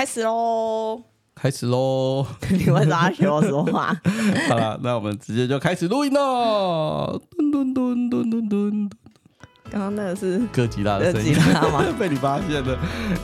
[0.00, 1.02] 开始喽！
[1.34, 2.26] 开始喽！
[2.50, 3.94] 你为啥要学我说话？
[4.48, 7.20] 好了，那我们直接就开始录音喽！
[7.36, 8.90] 噔噔噔噔噔噔。
[9.70, 11.32] 刚刚那个是哥吉拉的声音
[11.70, 11.84] 吗？
[11.96, 12.76] 被你发现了。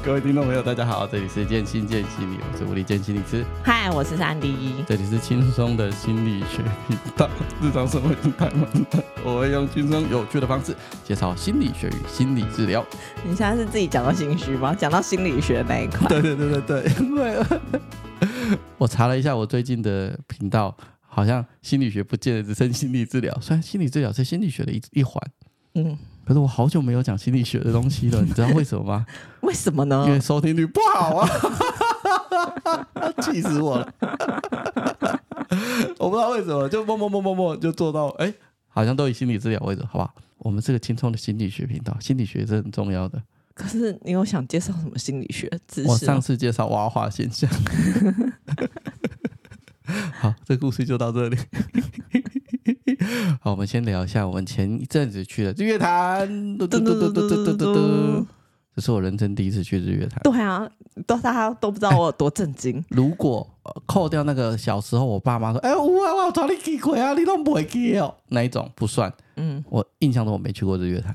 [0.04, 3.44] 各位听众朋友，大家好，这里是健心见心理，我是吴立健心理师。
[3.64, 4.84] 嗨，我是三 D。
[4.86, 7.28] 这里是轻松的心理学频道。
[7.60, 10.72] 日常生活中太忙了，我会用轻松有趣的方式
[11.02, 12.86] 介绍心理学与心理治疗。
[13.24, 14.72] 你现在是自己讲到心虚吗？
[14.72, 16.06] 讲到心理学那一块？
[16.08, 17.36] 对对对对对，因为
[18.78, 25.20] 我查了一下，我最近的频道好像心理学不见得只剩心理治疗，虽然心理治疗是心理学的一一环。
[25.74, 25.98] 嗯。
[26.26, 29.06] 可是我好久没有讲心理学的东西了，你知道为什么吗？
[29.42, 30.04] 为什么呢？
[30.08, 31.28] 因为收听率不好啊，
[33.22, 33.94] 气死我了！
[35.98, 38.34] 我不知道为什么，就默默默默默就做到，哎、欸，
[38.66, 40.12] 好像都以心理治疗为主，好不好？
[40.38, 43.22] 我们是个轻松的心理学频道，心理学是很重要的。
[43.54, 45.88] 可是你有想介绍什么心理学知识？
[45.88, 47.48] 我上次介绍蛙化现象。
[50.18, 51.38] 好，这故事就到这里。
[53.40, 56.26] 好，我们先聊一下我们前一阵子去的日月潭。
[56.58, 58.26] 嘟嘟嘟嘟嘟嘟嘟嘟，
[58.74, 60.20] 这是我人生第一次去日月潭。
[60.22, 60.68] 对啊，
[61.06, 62.82] 都大家都不知道我有多震惊。
[62.90, 63.46] 如果
[63.86, 69.12] 扣掉那个小时候，我爸妈说：“哎，我我找你去过啊，你都不会去哦。”那一种不算。
[69.36, 71.14] 嗯，我印象中我没去过日月潭。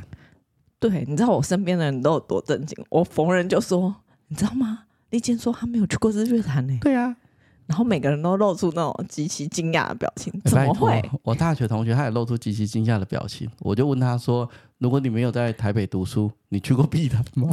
[0.80, 2.78] 对，你知道我身边的人都有多震惊？
[2.90, 3.96] 我逢人就说
[4.30, 4.84] ：“你知道吗？
[5.10, 7.16] 丽健说他没有去过日月潭呢。”对啊。
[7.72, 11.02] 然后每个人都露出那种极其惊讶的表情，怎么会？
[11.24, 17.48] 我大学同学他也露出极其惊讶的表情，我就问他说：“如果你没有在台北读书，你去过碧潭吗？”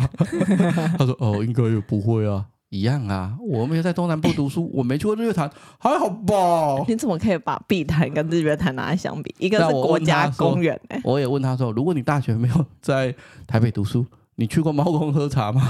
[0.99, 9.33] 他说：“哦，应该也不会啊，一样啊，我没有在东南部读书，我没去过日月潭，还好吧？”你怎么可以把碧潭跟日月潭拿来相比？
[9.39, 13.15] 一个是国家公园，欸，我也问他说：“如果你大学没有在
[13.47, 15.63] 台北读书，你去过猫空喝茶吗？”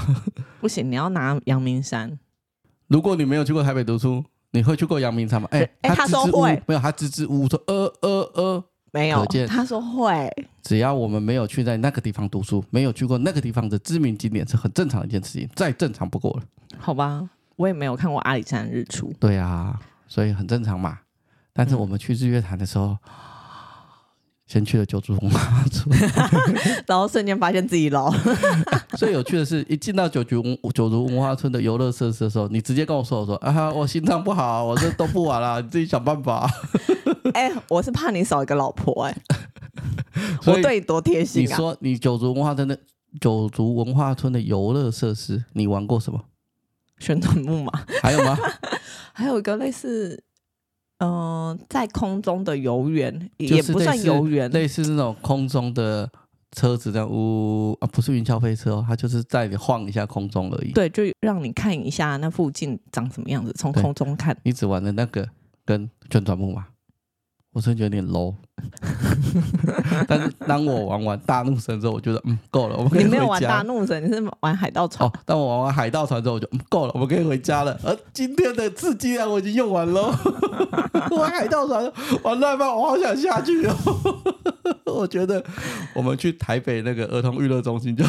[0.59, 2.17] 不行，你要拿阳明山。
[2.87, 4.25] 如果你没有去过台北读书。
[4.51, 5.47] 你会去过阳明山吗？
[5.51, 10.29] 哎、欸，哎、欸，他说会，没有，他支支吾吾说，呃呃呃，没有，他说会。
[10.61, 16.43] 只要我们没有去在那个地方读书，没有去过那个地方的知名景点，是很正常的一件事情，再正常不过了。
[16.77, 19.13] 好吧，我也没有看过阿里山日出。
[19.19, 20.99] 对啊，所以很正常嘛。
[21.53, 22.87] 但是我们去日月潭的时候。
[22.87, 22.99] 嗯
[24.49, 25.95] 先去了九族文化村，
[26.87, 28.11] 然后瞬间发现自己老。
[28.97, 30.41] 最有趣的是，一进到九族
[30.73, 36.49] 九族文化村的游乐设施的时候，你直接跟我说：“我说啊，我心脏不好，我这都不玩了，你自己想办法。
[37.35, 39.21] ”哎，我是怕你少一个老婆哎、欸，
[40.47, 41.45] 我对你多贴心啊！
[41.47, 42.75] 你说你九族文化村的
[43.21, 46.19] 九族文化村的游乐设施，你玩过什么？
[46.97, 47.71] 旋转木马？
[48.01, 48.35] 还有吗？
[49.13, 50.23] 还有一个类似。
[50.99, 56.09] 嗯、呃，在空中的游园也不算游园，类似那种空中的
[56.51, 60.71] 车子这样，呜啊，不是云霄飞车哦，它就是在你晃一下空中而已。
[60.71, 64.37] 对，就让你看一下那附近长什么样子，从空中看。
[64.43, 65.27] 你只玩的那个
[65.65, 66.65] 跟旋转木马。
[67.59, 68.33] 我真的觉得有点 low，
[70.07, 73.07] 但是当我玩完大怒神之后，我觉得嗯够了，我们可以回家。
[73.09, 75.09] 你没有玩大怒神，你是玩海盗船。
[75.09, 77.77] 哦，当我玩完海盗船之后，我就嗯够了，我们可以回家了。
[77.83, 80.17] 而今天的刺激量我已经用完了，
[81.11, 81.91] 玩海盗船
[82.23, 83.75] 玩到一半，我好想下去哦。
[84.87, 85.43] 我觉得
[85.93, 88.05] 我们去台北那个儿童娱乐中心就，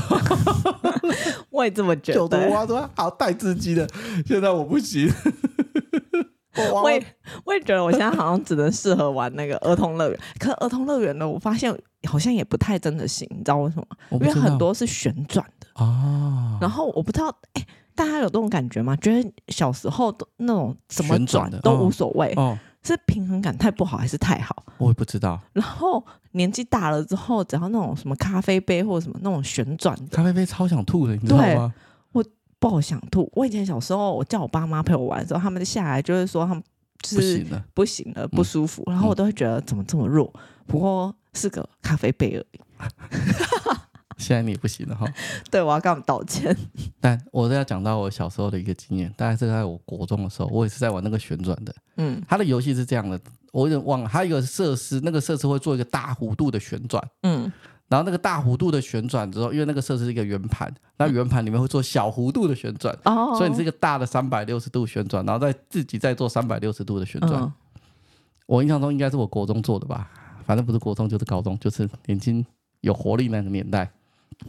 [1.51, 2.19] 我也这么觉得。
[2.21, 3.89] 九族文化村好带刺激的，
[4.25, 5.13] 现在我不行。
[6.75, 7.05] 我也
[7.45, 11.75] 我也觉得我现在好像只能适合玩那个儿童乐园，可儿童乐园呢，我发现
[12.09, 13.87] 好像也不太真的行，你知道为什么？
[14.13, 16.59] 因为很多是旋转的哦。
[16.61, 18.97] 然后我不知道，哎，大家有这种感觉吗？
[18.97, 24.65] 觉得小时候都那种怎么转都无所谓，哦，是平衡感太不好还是太好？
[24.79, 25.41] 我也不知道。
[25.53, 31.73] 然后年纪大了之后，只要那种什么咖啡杯或者什么那种旋转，咖啡杯超想吐的，你知道吗？
[32.61, 33.29] 不好想吐。
[33.35, 36.63] 我以前小时候，我叫我爸妈陪我玩的时候，他们下来就是说他们
[37.03, 38.83] 就是不行了，不行了，不舒服。
[38.87, 40.33] 嗯、然后我都会觉得怎么这么弱？
[40.67, 42.61] 不过是个咖啡杯而已。
[44.19, 45.07] 现在你不行了哈。
[45.51, 46.55] 对，我要跟他们道歉。
[47.01, 51.75] 但我都要讲到我小时候的一个经验，大概是在我国中的时候，我也是在玩那个旋转的。
[51.97, 53.19] 嗯，它的游戏是这样的，
[53.51, 57.03] 我有点忘了，它有一个设施，那个设施会做一个大弧度的旋转。
[57.23, 57.51] 嗯。
[57.91, 67.43] 然后那个大弧度的旋转之后，因为那个设置是一个圆盘，那圆盘里面会做小弧度的旋转，哦、所以你是一个大的三百六十度旋转，然后再自己再做三百六十度的旋转。
[67.43, 67.53] 嗯、
[68.47, 70.09] 我印象中应该是我国中做的吧，
[70.47, 72.47] 反正不是国中就是高中，就是年轻
[72.81, 73.91] 有活力那个年代。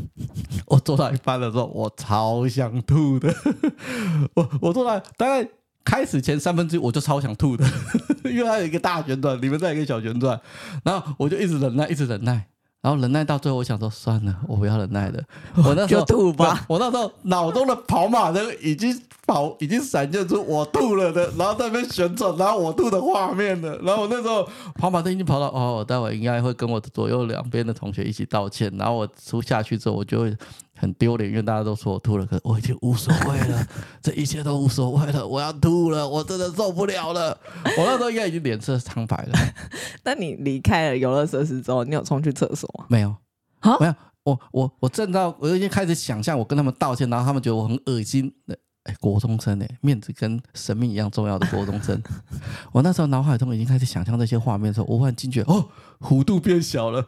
[0.68, 3.34] 我做到一半的时候，我超想吐的。
[4.36, 5.50] 我我做到大概
[5.84, 7.66] 开始前三分之一，我就超想吐的，
[8.24, 10.40] 因为它有一个大旋转，里面再有一个小旋转，
[10.86, 12.46] 然后我就一直忍耐，一直忍耐。
[12.82, 15.24] 然后忍耐到最后，我想说算了，我不要忍耐了。
[15.58, 16.66] 我那时候就吐吧。
[16.68, 23.78] 我那时候脑中的跑马灯已经跑，已经闪现出我吐了的，然后在那边旋转，然后我吐的画面了。
[23.84, 24.48] 然后我那时候
[24.80, 28.72] 跑马灯已经跑到哦，我待会应该会跟我左右两边的同学一起道歉。
[28.78, 30.36] 然后我出下去之后，我就会。
[30.82, 33.68] 很丢脸，因为大家都说我吐了，可是我已经无所谓了，
[34.02, 35.26] 这一切都无所谓了。
[35.26, 37.38] 我要吐了，我真的受不了了。
[37.78, 39.38] 我那时候应该已经脸色苍白了。
[40.04, 42.86] 那你离开了游乐设施之后，你有冲去厕所吗？
[42.90, 43.16] 没有，
[43.60, 43.94] 啊，没有。
[44.24, 48.34] 我我我正到，我已经开始想象我跟他们道歉，然后他们觉得我很恶心。
[48.84, 52.02] 哎，国中生哎，面子跟生命一样重要的国中生。
[52.74, 55.64] 我那时候脑海中已经开始想象这些画面的时候，我忽然惊觉哦，
[56.00, 57.08] 弧度变小了。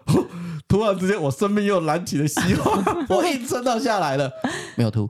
[0.74, 2.84] 突然之间，我生命又燃起了希望。
[3.08, 4.28] 我硬撑到下来了，
[4.75, 5.08] 没有吐，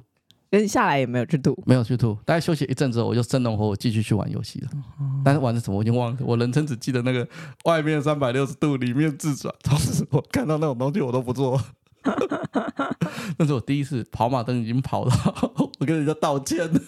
[0.51, 2.13] 跟下来也没有去吐，没有去吐。
[2.25, 4.69] 大概休息一阵子，我就生龙活虎继续去玩游戏了。
[5.23, 7.25] 但是玩的什么我已经忘了，我人生只记得那个
[7.63, 9.55] 外面三百六十度，里面自转。
[9.63, 11.57] 从此我看到那种东西我都不做。
[13.39, 15.15] 那是我第一次跑马灯已经跑到，
[15.79, 16.81] 我跟人家道歉了。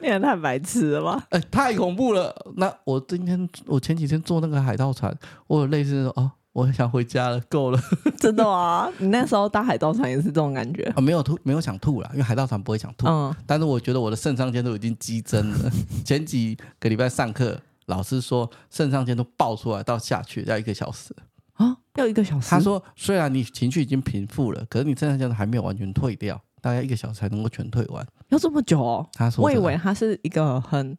[0.00, 1.24] 你也太白痴了吧！
[1.30, 2.34] 哎、欸，太恐怖了。
[2.56, 5.16] 那我今天，我前几天坐那个海盗船，
[5.46, 7.80] 我有类似说，哦，我想回家了，够了。
[8.16, 8.88] 真的啊？
[8.98, 11.00] 你那时候搭海盗船也是这种感觉啊？
[11.02, 13.06] 没有吐，没有想吐啦，因为海盗船不会想吐。
[13.08, 13.34] 嗯。
[13.44, 15.70] 但是我觉得我的肾上腺都已经激增了。
[16.06, 21.14] 前几个礼拜上课，老师说肾上腺都爆出来，到下去要一个小时。
[21.54, 22.48] 啊，要一个小时。
[22.48, 28.06] 他说，虽然你情绪已经平复了，可是你肾上腺还没有完全退掉，大概一个小时才能够全退完。
[28.28, 29.08] 要这么久哦？
[29.12, 30.96] 他说，我以为他是一个很，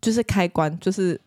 [0.00, 1.18] 就是开关，就是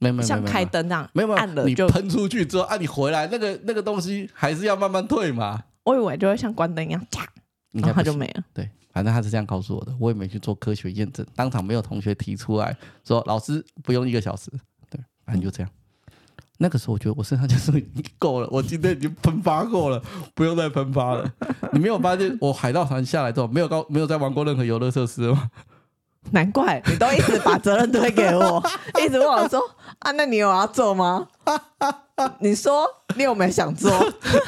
[0.00, 5.62] 没有像开灯那样，没有没有按了就你喷出去之后，啊，你回来那个那个东西还是要慢慢退嘛。
[5.84, 7.26] 我以为就会像关灯一样，啪，
[7.72, 8.42] 然后它就没了。
[8.54, 14.50] 对，反正他是这样告诉我的，我也没去做科学验证，当场没有同学提出来说老师不用一个小时，
[14.88, 15.70] 对，反正就这样。
[16.62, 20.02] 那个时候我觉得我身上就是已经够了，我今天已经喷发过了，
[20.34, 21.32] 不用再喷发了。
[21.72, 25.50] 你没有发现我海盗船下来之后没有高没有再玩过任何游乐设施吗？
[26.32, 28.62] 难怪你都一直把责任推给我，
[29.04, 29.60] 一直问我说
[30.00, 31.26] 啊，那你有要做吗？
[32.40, 32.86] 你说
[33.16, 33.90] 你有没有想做？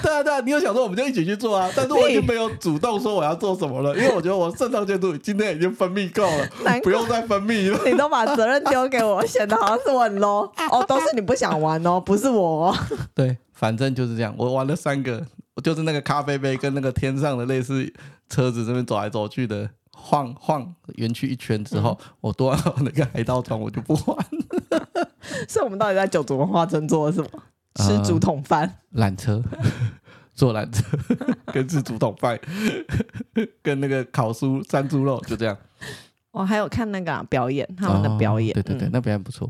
[0.02, 1.70] 对啊对啊，你有想做我们就一起去做啊。
[1.74, 7.80] 但是我已经没有主动说我要做什么了，因为我觉得我肾上腺素今天已经分泌够了，不用再分泌了。
[7.86, 12.76] 你都把责任丢给我，显得好像是我很 low 哦，都是 你不想玩哦，不是我哦。
[13.14, 14.34] 对，反正就是这样。
[14.36, 15.24] 我玩了三个，
[15.64, 17.90] 就是那个咖啡杯跟那个天上的类似
[18.28, 19.70] 车子这边走来走去的。
[20.04, 25.08] 晃晃园区一圈之后，嗯、我多了那个海盗船，我就不玩了。
[25.48, 27.28] 所以，我们到底在九族文化村做了什么？
[27.76, 29.42] 吃竹筒饭、缆、呃、车、
[30.34, 30.84] 坐缆车，
[31.52, 32.38] 跟吃竹筒饭，
[33.62, 35.56] 跟那个烤酥山猪肉，就这样。
[36.32, 39.48] 我还有看那个、啊、表演，他们的表演，哦、对对对，嗯、那表演不错。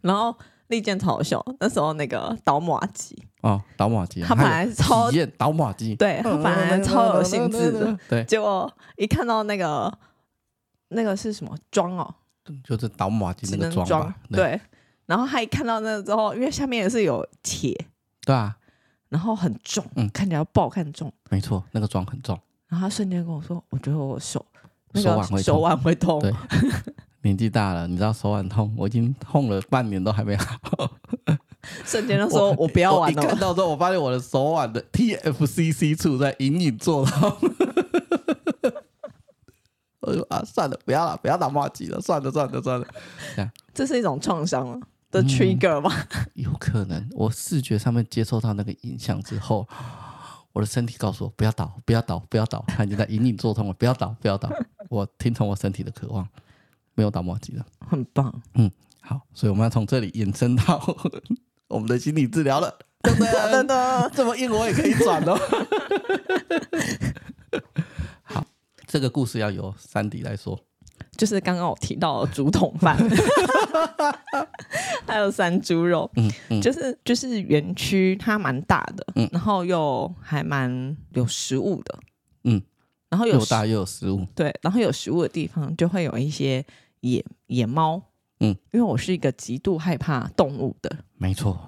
[0.00, 0.34] 然后。
[0.74, 3.16] 利剑超好笑，那时候那个倒马机。
[3.42, 9.92] 哦，倒马机，他本来是超 体验倒马机，对他本来超有兴致的， 对，结果一看到那个
[10.88, 12.14] 那个是什么桩哦，
[12.64, 14.58] 就是倒马机那个桩，对，
[15.04, 17.78] 然后他一看到那个之后，因为下面也是有铁，
[18.24, 18.56] 对啊，
[19.10, 24.42] 然后很重，嗯，看起来不好看重，没错，那个桩很重，然后他瞬间跟我说，我觉得我手
[24.94, 26.18] 手手腕会痛。
[27.24, 30.46] 年纪大了，你知道手腕痛，我已经痛了半年都还没好。
[31.84, 33.22] 瞬间就说我不要玩了。
[33.22, 37.32] 看到之后，我发现我的手腕的 TFCC 处在隐隐作痛。
[40.00, 42.86] 我说啊，算了，不要了，不要打麻吉了，算了，算了，算了。
[43.34, 44.78] 这样，这是一种创伤
[45.10, 45.90] 的 trigger 吗？
[46.10, 49.66] 嗯， 有可能，我视觉上面接受到那个影响之后，
[50.52, 54.50] 我的身体告诉我不要倒，不要倒，不要倒，它已经在隐隐作痛了，不要倒，不要倒。
[54.90, 56.28] 我听从我身体的渴望。
[56.94, 58.42] 没有打磨机的，很棒。
[58.54, 58.70] 嗯，
[59.00, 60.82] 好，所以我们要从这里延伸到
[61.68, 62.76] 我们的心理治疗了。
[63.02, 65.36] 真的，真的，这么硬我也可以转哦。
[68.22, 68.44] 好，
[68.86, 70.58] 这个故事要由珊迪来说。
[71.16, 72.96] 就是刚刚我提到的竹筒饭，
[75.06, 76.10] 还有山猪肉。
[76.16, 81.98] 嗯嗯，就是就是园区它蛮大的，嗯，然后又还蛮有食物的，
[82.44, 82.60] 嗯，
[83.10, 86.64] 然后有又大又有食物，对，然后有食物的地方就会有一些。
[87.04, 88.00] 野野猫，
[88.40, 91.58] 嗯，因为我是一个极度害怕动物的，没错，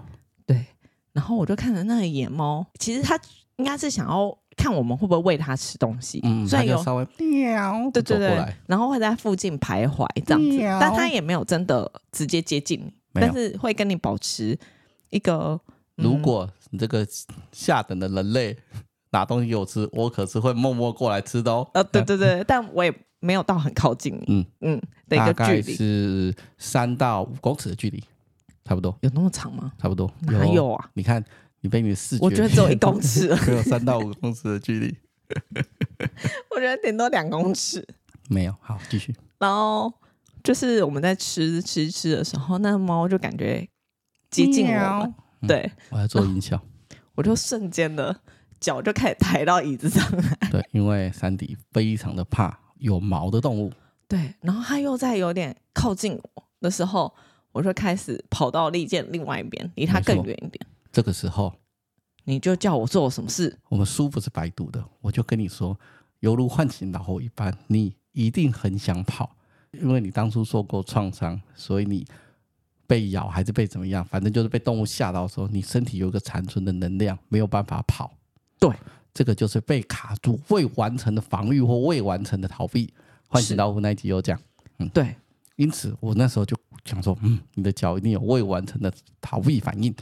[0.46, 0.64] 对。
[1.12, 3.18] 然后我就看着那个野猫，其实它
[3.56, 14.58] 应该是想要看我们会不会喂它吃东西，嗯，所以有稍微喵，对对对，然后会在附近徘徊这样子，但它也没有真的直接接近你，但是会跟你保持
[15.10, 15.60] 一个，
[15.98, 17.06] 嗯、如果你这个
[17.52, 18.56] 下等的人类
[19.12, 21.68] 拿东西给我吃，我可是会默默过来吃的哦。
[21.74, 22.90] 呃，对对对，但我也。
[23.26, 28.02] 没有到很靠近你，嗯嗯的一个距离，大概是三到五公尺的距离，
[28.64, 28.96] 差不多。
[29.00, 29.72] 有那么长吗？
[29.78, 30.08] 差不多。
[30.20, 30.90] 哪有啊？
[30.94, 31.22] 你看
[31.60, 34.96] 你被你的视觉，我觉得只有一公尺， 只有三到五公尺的距离。
[36.54, 37.84] 我觉得顶多两公尺。
[38.28, 39.14] 没有，好，继续。
[39.38, 39.92] 然后
[40.44, 43.68] 就是我们在吃吃吃的时候，那个猫就感觉
[44.30, 46.60] 接近我们，嗯、对，我要做音效，
[47.16, 48.20] 我就瞬间的
[48.60, 50.48] 脚就开始抬到椅子上来。
[50.50, 53.72] 对，因为珊迪非常的怕有毛的动物。
[54.08, 57.12] 对，然后它又在有点靠近我的时候，
[57.52, 60.64] 我就开始跑到利剑另外一边，离它更远一点。
[60.92, 61.52] 这个时候，
[62.24, 63.58] 你就叫我做什么事？
[63.68, 65.78] 我们书不是白读的，我就跟你说，
[66.20, 69.36] 犹如唤醒老后一般，你一定很想跑，
[69.72, 72.06] 因为你当初受过创伤，所以你
[72.86, 78.12] 被咬还是被怎么样，反正就是被动物吓到的时候，你身体有一个残存的能量，没有办法跑。
[78.58, 78.70] 对，
[79.16, 82.92] 这个就是被卡住、未完成的防御或未完成的逃避。
[83.28, 84.38] 唤醒老虎那一集有讲，
[84.78, 85.16] 嗯，对，
[85.56, 86.54] 因此我那时候就
[86.84, 88.92] 想说，嗯，你的脚一定有未完成的
[89.22, 89.94] 逃避反应。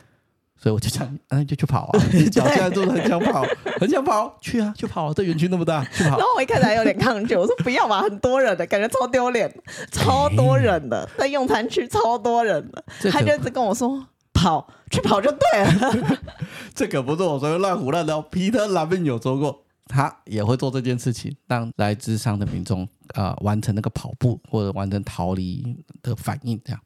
[0.56, 2.00] 所以我就想，那就去跑啊！
[2.12, 3.44] 你脚现在做的很想跑，
[3.78, 5.06] 很想跑，去啊，去跑！
[5.06, 6.11] 啊这园区那么大，去跑。
[6.11, 9.52] 然后我一开始还有点抗拒，我说不要嘛，很多人的感觉超丢脸，
[9.92, 12.83] 超多人的 在用餐区，超多人的。
[13.11, 14.06] 他就一直跟我说
[14.44, 16.18] 跑，去跑就对了。
[16.74, 18.20] 这可不是我说乱胡乱的。
[18.22, 22.82] 皮特拉宾有说过，他也会做这件事情，让来咨商的民众
[23.14, 26.80] 啊、呃、完成那个跑步或者完成逃离的反应，这样。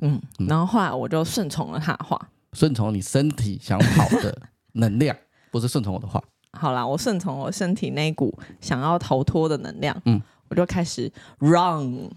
[0.00, 2.20] 嗯，然后后来我就顺从了他的话。
[2.54, 4.36] 顺从你身体想跑的
[4.72, 5.16] 能量，
[5.52, 6.20] 不是顺从我的话。
[6.52, 9.94] 好啦，我顺从我身体那股想要逃脱的能量。
[10.06, 12.10] 嗯，我就开始 run，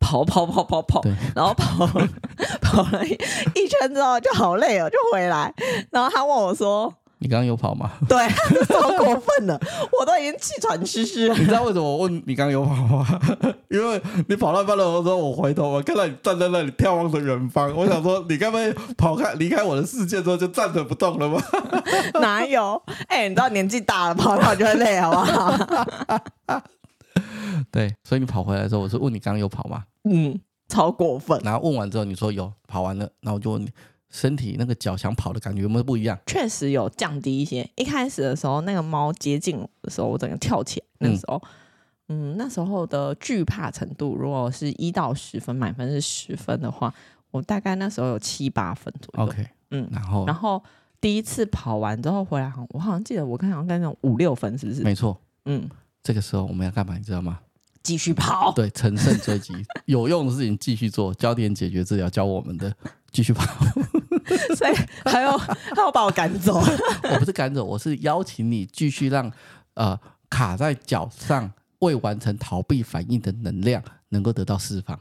[0.00, 1.02] 跑跑跑跑跑，
[1.34, 1.86] 然后跑
[2.60, 3.12] 跑了一
[3.54, 5.52] 一圈之后就好累了，就回来。
[5.90, 6.92] 然后他问我说。
[7.20, 7.90] 你刚刚有跑吗？
[8.08, 8.16] 对，
[8.66, 9.60] 超过分了，
[9.98, 11.34] 我都已经气喘吁吁了。
[11.34, 13.04] 你知道为什么我问你刚刚有跑吗？
[13.70, 21.42] 因为你跑到半路的时候，我回头我看到你站在那里眺望着远方，我想说你该不会跑开离开我的世界之后就站着不动了吗？
[22.22, 22.80] 哪有？
[23.08, 26.62] 哎、欸，你知道年纪大了，跑一跑就会累，好不好？
[27.70, 29.84] 对，所以你跑回来的时候，我是问你刚刚有跑吗？
[30.04, 30.38] 嗯，
[30.68, 31.40] 超过分。
[31.44, 33.70] 然后问完之后，你说有跑完了，然后我就问你。
[34.10, 36.18] 身体那个脚想跑的感觉有没有不一样？
[36.24, 37.70] 确实有降低一些。
[37.76, 40.86] 一开始的时候，那个猫接近我的时候，我整个跳起来。
[41.00, 41.38] 那时候，
[42.08, 46.90] 嗯，嗯，那时候的惧怕程度，如果是一到十分，满分是十分的话，
[47.30, 49.28] 我大概那时候有七八分左右。
[49.30, 50.64] OK，嗯，然后，然后
[51.02, 54.80] 第一次跑完之后回来，我好像记得我看好像那种五六分，是不是？
[54.82, 55.68] 没错，嗯，
[56.02, 56.96] 这个时候我们要干嘛？
[56.96, 57.40] 你知道吗？
[57.88, 59.54] 继续跑，对，乘胜追击，
[59.86, 62.70] 有用的事情继续做，焦点解决治疗教我们的，
[63.10, 63.46] 继续跑。
[64.54, 64.74] 所以
[65.06, 66.60] 还要还要把我赶走？
[67.10, 69.32] 我不是赶走，我是邀请你继续让
[69.72, 75.00] 呃卡在脚上未完成逃避反应的能量能够得到释放。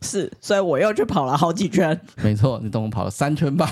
[0.00, 2.00] 是，所以我又去跑了好几圈。
[2.22, 3.68] 没错，你总共跑了三圈吧？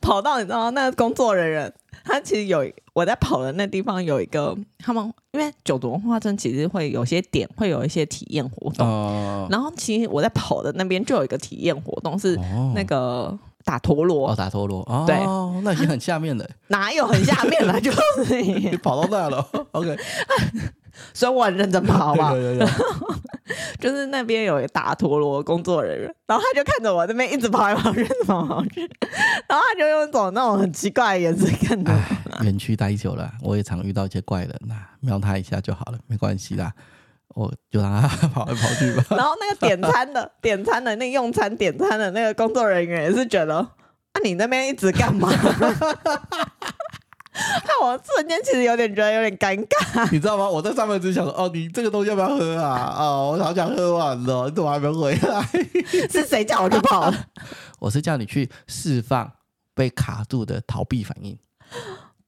[0.00, 1.72] 跑到你知道那个工作人员。
[2.12, 12.38] 他其实有我在跑的那地方有一个，他们因为九族文化村其实会有些点会有一些体验活动，哦、然后其实我在跑的那边就有一个体验活动是
[12.74, 15.16] 那个打陀螺，哦，打陀螺，哦，对，
[15.62, 19.96] 那已经很下面了， 哪有很下面了， 就是你，你跑到那了，OK。
[21.14, 22.34] 所以我很认真跑，好不好？
[23.80, 28.80] 就是那边有一个打陀螺工作人员，然后他就看着我这边一直跑来跑去，跑来跑去，
[29.48, 32.44] 然后他就用一种那种很奇怪的眼神看着我。
[32.44, 36.72] 园区待久了，我也常遇到一些怪人呐，瞄他一下就好了，没关系啦，
[37.34, 39.04] 我就让他 跑来跑去吧。
[39.10, 43.68] 然后那个点餐的、点餐的、那个用餐点餐的那个工作人员也是觉得，啊，
[44.22, 45.28] 你那边一直干嘛？
[47.64, 50.46] 那我瞬间其实有点觉得有点尴尬，你知道吗？
[50.48, 52.94] 我在上面只想说，哦，你这个东西要不要喝啊？
[52.98, 55.42] 哦，我好想喝完了，你怎么还没回来？
[56.10, 57.16] 是谁叫我去跑的？
[57.80, 59.32] 我是叫你去释放
[59.74, 61.38] 被卡住的逃避反应。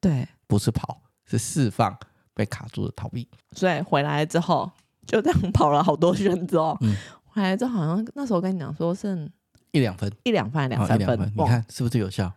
[0.01, 1.95] 对，不是跑，是释放
[2.33, 3.29] 被卡住的逃避。
[3.53, 4.71] 所以回来之后
[5.07, 6.97] 就这样跑了好多圈之后，嗯，
[7.27, 9.31] 回来之后好像那时候跟你讲说剩
[9.73, 12.33] 一两分，一两分，两三分，分，你看是不是有效？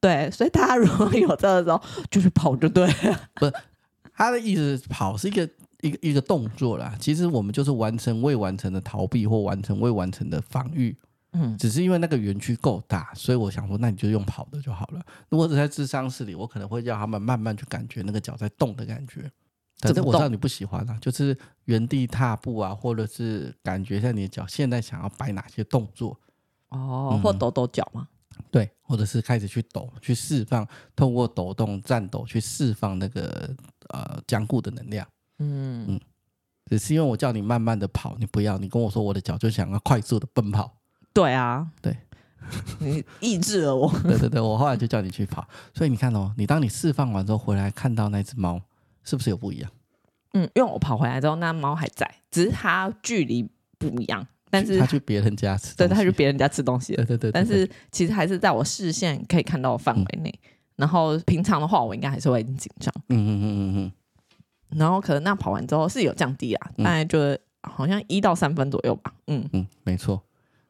[0.00, 3.20] 对，所以大家如果有这个时候，就去跑就对了。
[3.34, 3.52] 不是
[4.14, 5.48] 他的意思，跑是一个
[5.80, 6.94] 一个一个动作啦。
[7.00, 10.96] 其实我们就是完成未完成的逃避或完成未完成的防御。
[11.32, 15.02] 嗯，只是因为那个园区够大，所以我想说，那你就用跑的就好了。
[15.28, 19.30] 如果只在智商室里，我可能会叫他们慢慢去感觉那个脚在动的感觉。
[19.80, 21.36] 反正我知道你不喜欢啊，就是
[21.66, 26.18] 原地踏步啊，或者是感觉一下你的脚现在想要摆哪些动作
[26.70, 28.08] 哦，嗯、或抖抖脚吗？
[28.50, 30.66] 对，或者是开始去抖，去释放，
[30.96, 33.54] 透过抖动、颤抖去释放那个
[33.88, 35.06] 呃僵固的能量。
[35.38, 36.00] 嗯嗯，
[36.66, 40.76] 只是因为我叫你慢慢的跑，你不要，你跟我说我的脚就想要快速的奔跑。
[41.12, 41.96] 对啊，对，
[42.78, 43.92] 你抑制了我。
[44.02, 45.46] 对对对，我后来就叫你去跑。
[45.74, 48.60] 所以你看哦，你当你释放完之后回来看到那只猫，
[49.04, 49.70] 是不是有不一样？
[50.34, 54.26] 嗯，因为我跑回来之后，那猫还在，只是它距离不一样。
[54.50, 56.94] 但是他去别人家吃，对，他去别人家吃东西。
[56.96, 57.32] 对对对，对。
[57.32, 60.30] 但是其实还是在我视线可以看到的范围内。
[60.42, 62.92] 嗯、然后平常的话，我应该还是会很紧张。
[63.08, 64.78] 嗯嗯嗯嗯嗯。
[64.78, 67.18] 然后可能那跑完之后是有降低啊，大概就
[67.62, 69.12] 好像一到三分左右吧。
[69.26, 70.22] 嗯嗯，没错。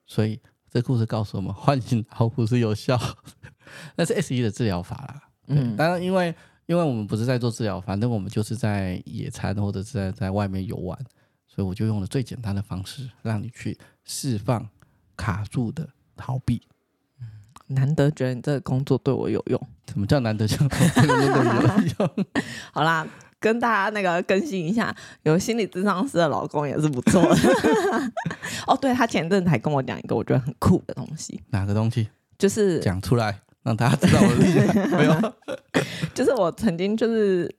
[0.07, 2.99] 所以这故事告诉我们，唤醒老虎是有效，
[3.97, 5.23] 那是 S 一的治疗法啦。
[5.49, 6.35] 嗯，当然因为
[6.67, 10.99] 因为我们不是在做治疗，反正我们就是在野餐或者是在在外面游玩。
[11.59, 14.69] 所以我就用了最简单的方式，让你去释放
[15.17, 16.63] 卡住的逃避。
[17.67, 19.61] 难得觉得你这个工作对我有用。
[19.93, 22.27] 什么叫难得这个工作对我有用？
[22.73, 23.05] 好啦，
[23.41, 27.37] 跟大家那个更新一下，有心理咨商师的老公也是不错的。
[28.69, 31.43] 哦，对，他前阵子还跟我讲一个我觉得很酷的东西。
[31.51, 32.09] 哪个东西？
[32.39, 34.87] 就是讲出来让大家知道我的厉害。
[34.97, 35.35] 没有，
[36.15, 37.53] 就是我曾经就是。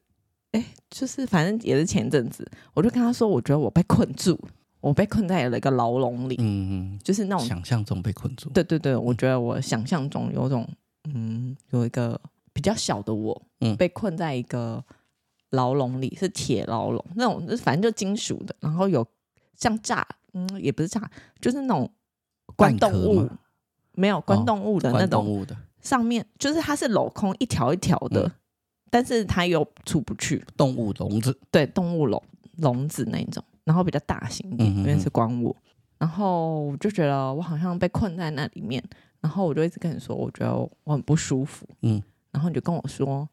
[0.51, 4.39] 哎，就是反正也是前一阵子，我就跟他说，我觉得我被困住，
[4.81, 8.49] 我被困在了一个牢笼里，嗯嗯，就是那种想象中被困住。
[8.49, 10.67] 对对对，我觉得我想象中有种，
[11.13, 12.19] 嗯，有一个
[12.51, 14.83] 比较小的我，嗯，被困在一个
[15.51, 19.05] 牢笼里，是铁牢笼那种，反正就金属的，然后有
[19.55, 21.87] 像炸，嗯，也不是炸，就是那种
[22.55, 23.29] 关动物，
[23.93, 25.45] 没有关动物的那种，哦、
[25.81, 28.23] 上面就是它是镂空一条一条的。
[28.23, 28.31] 嗯
[28.89, 32.21] 但是它又出不去，动物笼子，对，动物笼
[32.57, 35.55] 笼子那种，然后比较大型一点，因为是关我，
[35.97, 38.83] 然后我就觉得我好像被困在那里面，
[39.21, 43.27] 然后我就一直跟你说，我觉得我很不舒服，嗯，然后你就跟我说，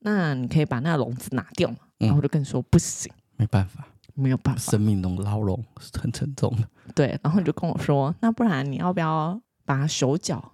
[0.00, 10.52] 那你可以把那个笼子拿掉嘛，然后我就跟你说不行，没办法，没有办法，生命中牢笼是很沉重的，对，然后你就跟我说，那不然你要不要把手脚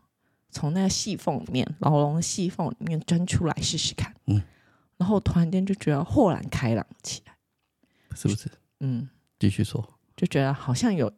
[0.52, 4.14] 从那个细缝里面，牢笼的细缝里面钻出来试试看。
[4.26, 4.40] 嗯，
[4.98, 7.34] 然后突然间就觉得豁然开朗起来，
[8.14, 8.48] 是不是？
[8.80, 9.08] 嗯，
[9.40, 9.82] 继续说，
[10.16, 11.10] 就觉得好像有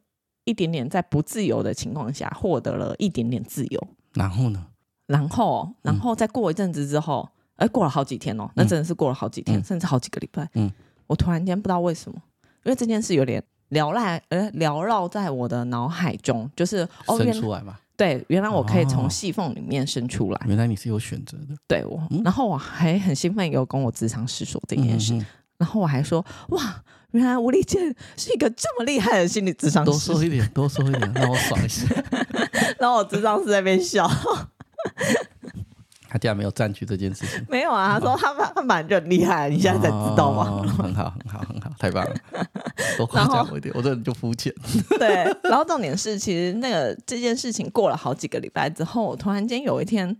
[0.45, 3.89] 一点点在不自由的情况下获得了一点点自由。
[4.15, 4.69] 然后呢？
[5.07, 10.49] 然后，然后再过一阵子之后，哎、嗯，过了好几天哦，那真的是过了好几天，嗯、甚至好几个礼拜。
[10.55, 10.73] 嗯，
[11.07, 12.19] 我突然间不知道为什么，
[12.63, 17.79] 因为这件事有点缭绕，呃，缭绕在我的脑海中，就是哦，生出来嘛。
[17.97, 20.37] 对，原来我可以从细缝里面伸出来。
[20.39, 21.55] 哦、原来你是有选择的。
[21.69, 25.15] 对我，嗯、然后我还很兴奋，有跟我智商师说这件事。
[25.15, 25.27] 嗯嗯，
[25.59, 29.91] 然后我还说，哇，原来吴丽健是一个这么厉害的心理智商师。
[29.91, 31.87] 多说一点，多说一点，让我爽一下。
[32.81, 34.11] 然后我智商师在那边笑。
[36.15, 37.45] 他竟然没有占据这件事情。
[37.51, 40.47] 没有啊，他说他他本来就很厉害，你现在才知道吗？
[40.49, 42.15] 哦、很好，很好，很好，太棒了。
[42.97, 44.55] 多夸奖我一点，后我这人就肤浅。
[44.97, 45.09] 对，
[45.43, 50.17] 然后重点是，其实那个这件事情过了好几个礼拜之后，突然间有一天，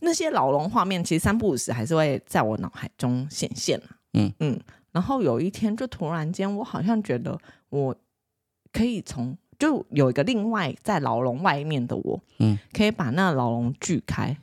[0.00, 3.80] 那些牢笼画面其实三不五时还是会在我脑海中显现。
[4.12, 4.60] 嗯嗯，
[4.92, 7.38] 然后有一天就突然间，我好像觉得
[7.70, 7.96] 我
[8.74, 9.34] 可以从。
[9.60, 14.34] 就有一个另外在牢笼外面的我，嗯，可以把那牢笼锯开，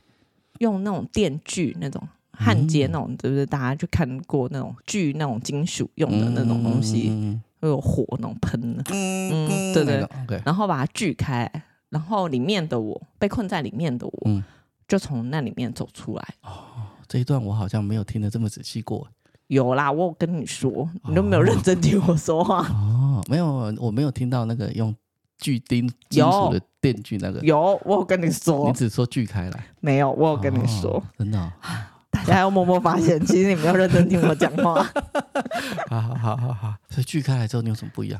[0.59, 3.45] 用那种电锯那种焊接那种，嗯、对不对？
[3.45, 11.49] 大家就看过那种锯那种金属用的那种东西，嗯、会有火那种喷的，嗯，嗯对对，对然后把它锯开，
[11.89, 14.43] 然后里面的我被困在里面的我，嗯、
[14.87, 16.27] 就从那里面走出来。
[16.43, 16.51] 哦，
[17.07, 19.07] 这一段我好像没有听得这么仔细过。
[19.47, 22.67] 有啦，我有跟你说，你都没有认真听我说话。
[22.67, 24.93] 哦，没有，我没有听到那个用。
[25.37, 31.51] 锯钉金属的电锯那个有，有，我有跟你说，你只说锯开来，没有，我有跟你说，哦、真的、哦，
[32.09, 34.83] 大家要默默发现，其实你没有认真听我讲话。
[35.89, 38.19] 好好好好好，所以锯开来之后，你有什么不一样？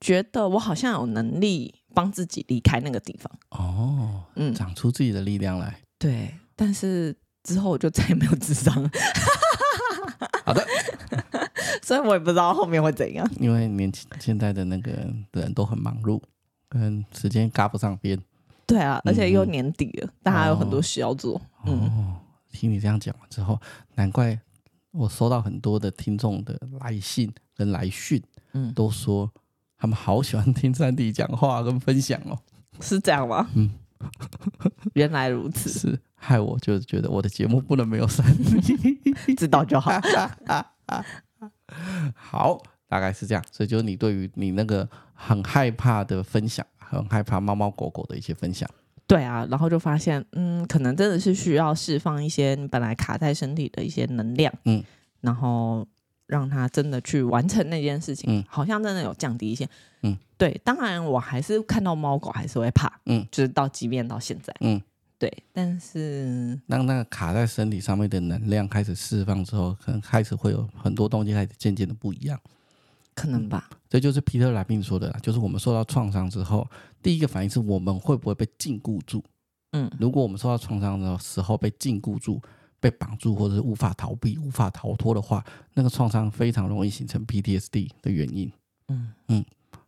[0.00, 3.32] 觉得我好像有能力帮自己离开那个地方。
[3.50, 5.80] 哦，嗯，长出自己的力量来。
[5.98, 8.74] 对，但是之后我就再也没有智商。
[10.44, 10.64] 好的。
[11.82, 14.90] 所以我也不知道后面会怎样，因为年轻现在的那个
[15.32, 16.20] 人都很忙碌，
[16.74, 18.20] 跟时间赶不上边。
[18.66, 21.36] 对啊，而且又年底了，嗯、大家有很多事要做。
[21.62, 22.16] 哦，嗯、
[22.50, 23.60] 听你这样讲完之后，
[23.94, 24.38] 难怪
[24.90, 28.22] 我收到很多的听众的来信跟来讯，
[28.54, 29.30] 嗯，都说
[29.76, 32.38] 他们好喜欢听三弟讲话跟分享哦。
[32.80, 33.48] 是这样吗？
[33.54, 33.70] 嗯，
[34.94, 38.24] 原来如此，是害我就觉得我的节目不能没有3
[39.26, 39.92] 蒂，知道就好。
[42.14, 48.68] 好，大概是这样，所以就是你对于你那个很害怕的分享，很害怕猫猫狗狗的一些分享，
[49.06, 54.82] 对啊，然后就发现，嗯，可能真的是需要释放一些你本来卡在身体的一些能量，嗯，
[55.20, 55.86] 然后
[56.26, 59.68] 让它真的去完成那件事情，嗯，好像真的有降低一些，
[60.02, 60.58] 嗯，对。
[60.64, 64.80] 当然，我还是看到猫狗还是会怕，嗯，就是到即便到现在，嗯，
[65.18, 65.30] 对。
[65.52, 72.40] 但是当那个卡在身体上面的能量开始释放之后，可能开始会有很多东西开始渐渐的不一样，
[73.14, 73.68] 可能吧。
[73.70, 76.68] 嗯，这就是皮特莱宾说的啦，就是我们受到创伤之后，
[77.02, 79.22] 第一个反应是我们会不会被禁锢住？
[79.72, 82.40] 嗯，如果我们受到创伤的时候被禁锢住。
[82.80, 88.52] 被绑住或者是无法逃避、无法逃脱的话，那个创伤非常容易形成 PTSD 的原因。
[88.88, 89.44] 嗯嗯，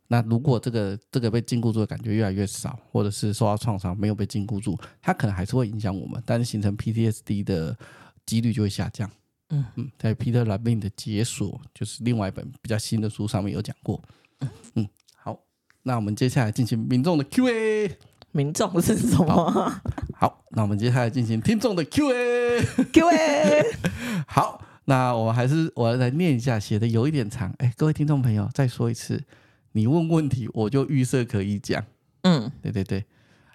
[0.07, 7.77] 那如果这个这个被禁锢住的感觉越来越少，或者是受到创伤没有被禁锢住，它可能还是会影响我们，但是形成 PTSD 的
[8.25, 9.07] 几率就会下降。
[9.49, 14.01] 嗯嗯，在 Peter Levine 的解锁，就是另外一本比较新的书上面有讲过。
[14.39, 15.39] 嗯嗯，好，
[15.83, 17.97] 那我们接下来进行民众的 Q&A。
[18.33, 19.49] 民众是什么？
[19.49, 19.81] 好，
[20.13, 22.61] 好，那我们接下来进行听众的 Q&A。
[22.93, 23.63] Q&A。
[24.27, 27.51] 好，那我还是我要来念一下，写的有一点长。
[27.59, 29.23] 哎，各位听众朋友，再说一次，
[29.71, 31.83] 你问问题，我就预设可以讲。
[32.23, 33.05] 嗯，对对对。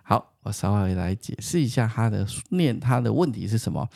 [0.02, 3.88] 好，我稍微来解释一下他的念他的问题是什么。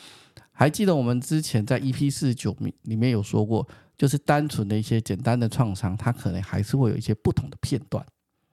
[0.57, 8.03] 还记得我们之前在 EP 四十九里面有说过，就是单纯的一些简单的创伤，它可能还是会有一些不同的片段。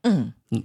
[0.03, 0.33] 嗯。
[0.51, 0.63] 嗯，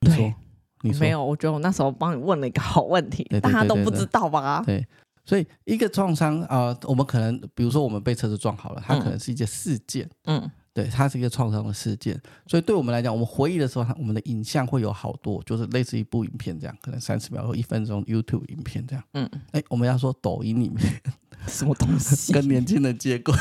[0.00, 0.34] 你说。
[0.82, 4.62] 你没有，我觉得我那时候帮你问了一个好问题，大家都不知道吧？
[4.64, 4.82] 对，
[5.26, 12.20] 所以一个创伤啊，我们可能比如说我们被车子撞好了，它可能是一件事件，嗯，对，它是一个创伤的事件。
[12.46, 19.04] 所以对我们来讲，我们回忆的时候，我们的影像会有好多，就是类似一部影片这样，可能三十秒或一分钟 YouTube 影片这样。
[19.14, 20.80] 嗯，哎，我们要说抖音里面
[21.48, 23.34] 什么东西 跟年轻人接轨？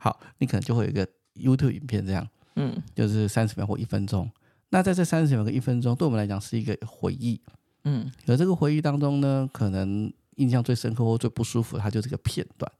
[0.00, 4.30] 好，你可能就会有一个 YouTube 影片这样，嗯，就是三十秒或一分钟。
[4.70, 7.40] 那在这三十秒跟一分钟，对我们来讲是一个回忆，
[7.84, 12.70] 嗯，而这个回忆当中呢，可能印象最深刻或最不舒服，它就是个片段。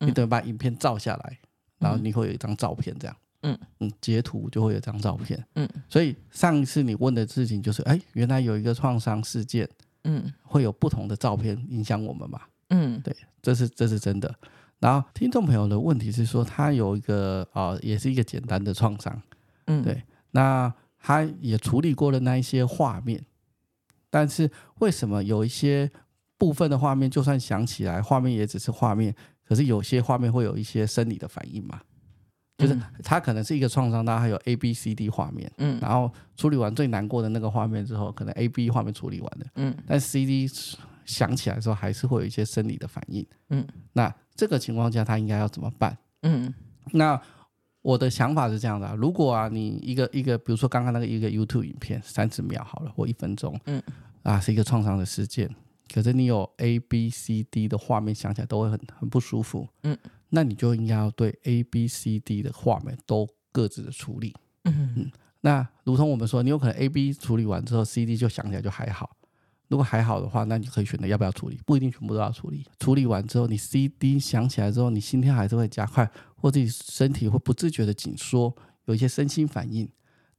[0.00, 1.38] 你等于把影片照下来，
[1.78, 5.68] 然后你会有一张照片，这样，嗯嗯，截图就会有张照片，嗯。
[5.88, 9.68] 所以上一次你问的事情就是，哎，原来有一个创伤事件，
[10.04, 12.40] 嗯，会有不同的照片影响我们嘛？
[12.70, 14.34] 嗯，对，这是这是真的。
[14.78, 19.22] 然后听众朋友的问题是说，他有一个啊、呃，也是一个简单的创伤，
[19.66, 20.72] 嗯，对，那。
[21.00, 23.24] 他也处理过了那一些画面，
[24.10, 25.88] 但是为什么有一些
[26.36, 29.14] 部分的画面，就算想起来，画面也只是画面，
[29.48, 31.80] 可是有些画面会有一些生理的反应嘛？
[32.58, 40.46] 就是它可能是一个创伤，它还有 A、B、C、D 画面，嗯，然后处理完最难过的那个画面之后，可能 A、B 画面处理完了，嗯，但 C、D
[41.04, 45.96] 想起来的时候，还是会有一些生理的反应，嗯，那这个情况下他应该要怎么办？
[46.22, 46.52] 嗯，
[46.92, 47.20] 那。
[47.80, 53.80] 我的想法是这样的啊，如果啊，你一个一个，比如说刚刚那个一个 YouTube 影片，三十秒好了，或一分钟，嗯，
[54.24, 55.48] 啊，是一个创伤的事件，
[55.92, 59.96] 可是你有 A、B、C、D 的画面，想起来都会很很不舒服，嗯，
[60.30, 69.16] 那你就应该要对 A、B、C、D 的画面都各自的处理，嗯嗯，那如同我们说，你有可能 A、B 处理完之后，C、D 就想起来就还好。
[69.68, 72.64] 如果还好的话，那你可以选择要不要处理，不一定全部都要处理。
[72.80, 78.54] 处理完之后，你 C D 想起来之后，你心跳还是会加快，或者身体会不自觉的紧缩，
[78.86, 79.86] 有一些身心反应。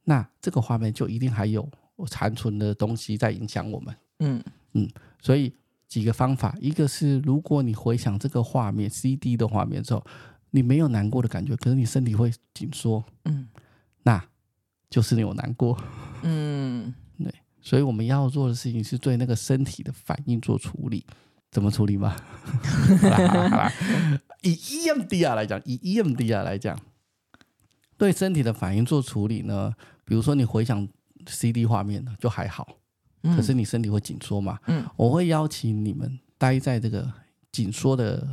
[0.05, 1.69] 那这个画面就一定还有
[2.07, 3.95] 残存的东西在影响我们。
[4.19, 4.89] 嗯嗯，
[5.21, 5.53] 所以
[5.87, 10.05] 几个方法，一个是如果你回想这个画面 C D 的画面之后，
[10.51, 13.03] 你没有难过的感觉，可是你身体会紧缩。
[13.25, 13.47] 嗯，
[14.03, 14.23] 那
[14.89, 15.77] 就是你有难过。
[16.23, 16.93] 嗯。
[17.21, 21.05] 对所以我们要做的事情是对那个身体的反应做处理，
[21.51, 22.15] 怎么处理吗？
[24.41, 26.79] 以 EMDR 来讲，以 EMDR 来讲，
[27.97, 29.73] 对身体的反应做处理呢？
[30.05, 30.87] 比如说你回想
[31.27, 32.77] CD 画面呢，就还好，
[33.23, 34.57] 可是你身体会紧缩嘛？
[34.67, 37.11] 嗯，我会邀请你们待在这个
[37.51, 38.27] 紧缩的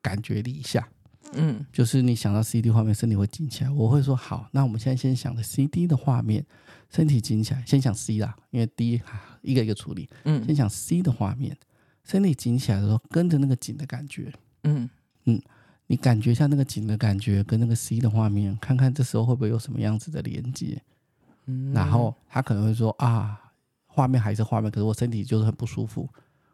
[0.00, 0.88] 感觉里一下。
[1.34, 3.70] 嗯，就是你想到 CD 画面，身体会紧起来。
[3.70, 6.44] 我会说好，那我们现在先想着 CD 的画面。
[6.90, 8.98] 身体紧起来，先想 C 啦，因为 D
[9.42, 10.08] 一个一个处理。
[10.24, 11.54] 嗯，先想 C 的画面，
[12.02, 14.32] 身体紧起来的时候，跟着那个紧的感觉。
[14.64, 14.88] 嗯
[15.26, 15.38] 嗯，
[15.88, 20.80] 你感觉一下那个紧的感觉跟那个 C 的画面，看看这时候会不会有什么样子的连接。
[21.44, 23.38] 嗯，然后他可能会说啊，
[23.98, 26.08] 画面还是画面，可是我身体就是很不舒服。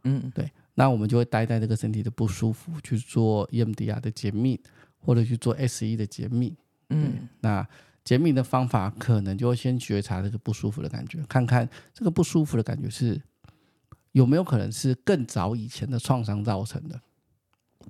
[0.04, 4.58] 嗯，对，那我们就会待在这个身体的不舒服去做 EMDR 的解密，
[4.98, 6.56] 或者去做 SE 的解密。
[6.88, 7.66] 嗯，那。
[8.04, 13.18] 解密的方法可能就会先觉察这个不舒服的感觉，看看这个不舒服的感觉是
[14.12, 17.00] 有没有可能是更早以前的创伤造成的。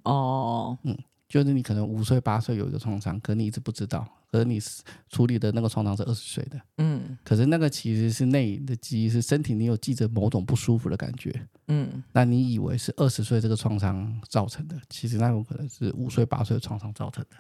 [0.05, 0.97] 哦，嗯，
[1.29, 4.61] 就是你可能五岁八岁有一个创伤，可你一直不知道，可是你
[5.09, 17.37] 处理的那个创伤是二十岁的，嗯，可是那个其实是内隐的记忆，是身体你有记着某种不舒服的感觉，嗯，那你以为是二十岁这个创伤造成的，其实那有可能是五岁八岁的创伤造成的，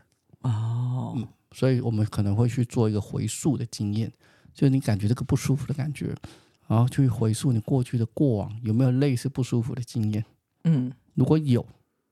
[0.48, 4.12] 哦，嗯，所以我们可能会去做一个回溯的经验，
[4.52, 6.14] 就是你感觉这个不舒服的感觉，
[6.68, 10.24] 然后去回溯你过去的过往有没有类似不舒服的经验，
[10.62, 11.66] 嗯，如果有。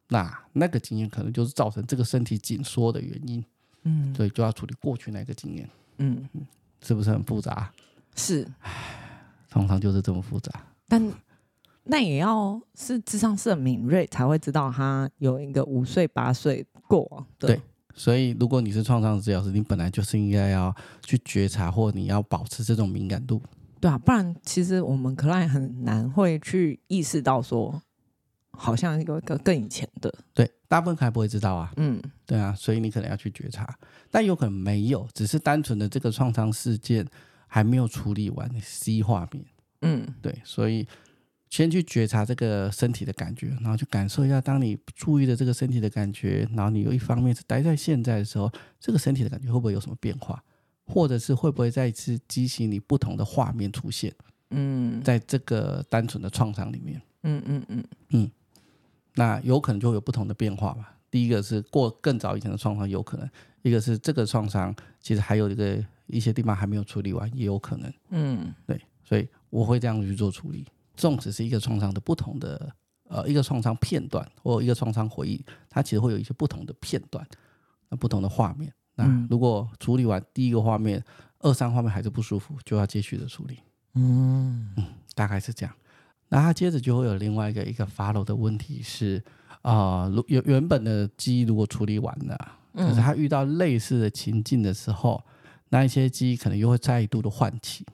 [0.09, 3.43] 那那个经验可能就是造成这个身体紧缩的原因，
[3.85, 5.69] 嗯，所以就要处理过去那个经验，
[5.99, 6.29] 嗯，
[6.83, 7.73] 是不是很复杂？
[8.15, 8.47] 是，
[9.51, 10.53] 通常就是这么复杂。
[10.87, 11.13] 但
[11.85, 17.27] 那也要是智商是很敏锐才会知道他有一个五岁八岁过往。
[17.39, 17.61] 对，
[17.95, 23.43] 所以如果你是创伤治疗师，你本来就是应该要去觉察，或你要保持这种敏感度。
[23.81, 27.83] 对啊，不然其实我们 client 很难会去意识到说。
[28.53, 33.77] 好像有一个更以前的，对，大部分还不会知道啊，嗯，对啊，所以你可能要去觉察，
[34.11, 37.07] 但有可能没有，只是单纯的这个创伤事件
[37.47, 39.45] 还没有处理完，C 画面，
[39.81, 40.87] 嗯，对，所以
[41.51, 50.43] 先去觉察这个身体的感觉，然后去感受一下，当你注意的这个身体的感觉，然后你有一方面是待在现在的时候，这个身体的感觉会不会有什么变化，
[50.87, 54.15] 或者是会不会再一次激起你不同的画面出现，
[54.51, 57.85] 嗯，在这个单纯的创伤里面，嗯嗯嗯嗯。
[58.11, 58.31] 嗯
[59.15, 60.95] 那有可能就会有不同的变化吧。
[61.11, 63.29] 第一个是过更早以前的创伤有可能，
[63.61, 67.93] 一个是这个创伤其实还有一个一些地方还没有处理完，也有可能。
[68.11, 70.67] 嗯，对，所以我会这样去做处理。
[70.97, 72.75] 这种只是一个创伤的不同的
[73.09, 77.27] 呃一个创伤片段或一个创伤回忆，它其实会有一些不同的片段，
[77.91, 78.73] 那不同的画面。
[78.95, 81.03] 那如果处理完第一个画面，
[81.41, 83.59] 二三画面还是不舒服，就要继续的处理。
[83.95, 85.75] 嗯嗯，大概是这样。
[86.33, 89.23] 那它接着就会有另外一个一个 follow 的问题是，
[89.61, 95.23] 啊、呃，原原本的记忆如果处理完了，可是它遇到类似的情境的时候，
[95.69, 97.85] 那一些记忆可能又会再度的唤起。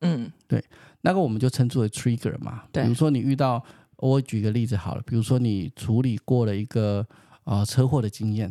[0.00, 0.64] 嗯，对，
[1.02, 2.62] 那个我们就称之为 trigger 嘛。
[2.72, 3.62] 对，比如说你遇到，
[3.96, 7.06] 我举个例子好了，比如说你处理过了一个
[7.44, 8.50] 呃车祸的经验，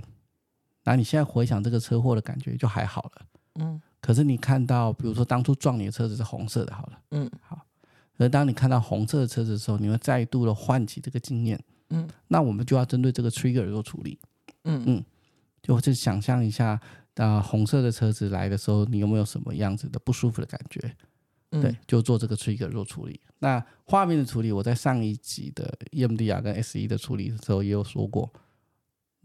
[0.83, 3.11] 那你现在回想这个车祸的感觉就还好了。
[3.55, 6.99] 嗯，可是你看到，比如说当初撞你的车子是红色的，好了。
[7.09, 7.59] 嗯，好。
[8.17, 11.61] 而当你看到红色的车子的时候，你会再度的唤起这个经验。
[11.89, 14.17] 嗯，那我们就要针对这个 trigger 做处理。
[14.63, 15.05] 嗯嗯，
[15.61, 16.79] 就是想象一下，
[17.13, 20.95] 当红色的车子来的时候，你有没有什么样子的不舒服的感觉？
[21.51, 23.19] 嗯、对，就做这个 trigger 做处理。
[23.39, 28.33] 那画面的处理，我在上一集的 EMDR 跟 SE 的处理的时候也有说过。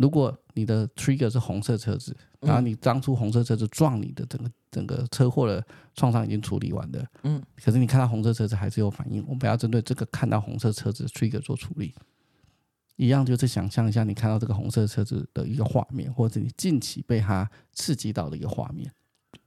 [0.01, 5.63] 如果你的 trigger 是红色车子，然后你当初红色车子撞你的整个整个车祸的
[5.95, 11.95] 创伤已经处理完的，嗯，可是你看到红色车子还是有反应，我们要针对这个看到红色车子 trigger 做处理，
[12.97, 18.91] 一样就是想象一下你看到这个红色车子的一个画面，或者你近期被它刺激到的一个画面。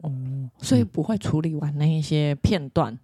[0.01, 0.11] 哦，
[0.59, 2.99] 所以不会处理完那一些片段，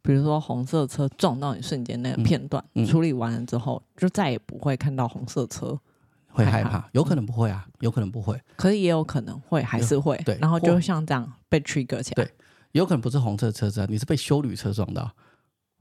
[0.00, 5.78] 比如说红色车撞到你瞬间那个片段，嗯嗯、处理完了之后，就再也不会看到红色车。
[6.30, 10.16] 会害怕，有可能不会啊，有可能不会，可是也有可能会，还是会。
[10.24, 12.24] 对，然后就像这样被 trigger 起来。
[12.24, 12.32] 对，
[12.72, 15.10] 有可能不是红色车子啊，你是被修旅车撞到，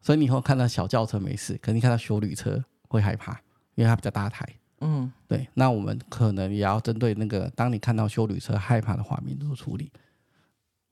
[0.01, 3.33] 所以你以后看到小轿车没事，可是你看到修旅车会害怕，
[3.75, 4.47] 因为它比较大台。
[4.81, 5.47] 嗯，对。
[5.53, 9.91] 那我们可能也要针对那个，当你看到修旅车害怕的画面做处理。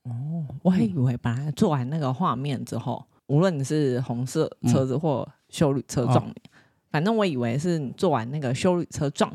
[0.04, 6.32] 哦，我还以为把它做完那个画面之后，无论你是红色车子或修旅车撞你。
[6.32, 6.52] 嗯哦
[6.96, 9.30] 反正我以为是你做完那个修理车撞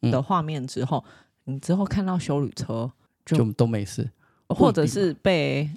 [0.00, 1.02] 你的画面之后，
[1.46, 2.92] 嗯、你之后看到修理车
[3.24, 4.06] 就，就都没事，
[4.50, 5.70] 或者是被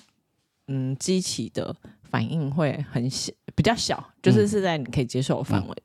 [0.68, 5.84] 嗯激起的反应会很小，比较小，就是是在你可以接受的范围。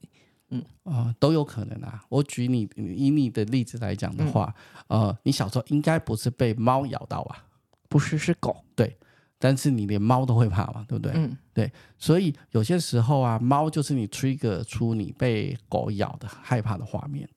[0.49, 0.65] 嗯。
[0.83, 2.03] 啊、都有可能啊。
[2.09, 4.53] 我举你以你的例子来讲的话，
[4.89, 7.45] 嗯、呃，你小时候应该不是被猫咬到吧，
[7.89, 8.97] 不是，是狗，对。
[9.39, 11.13] 但是你连猫都会怕嘛，对不对？
[11.15, 17.29] 嗯，对，所以有些时候啊，猫就是你 trigger 出你被狗咬的害怕的画面。